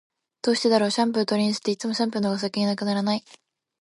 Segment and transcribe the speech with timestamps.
[0.41, 3.23] どうしてだろう、シャンプーとリンスって、いつもシャンプーの方が先に無くならない？